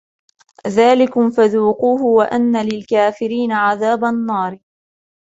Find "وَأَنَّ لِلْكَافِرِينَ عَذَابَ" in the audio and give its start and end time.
2.03-4.03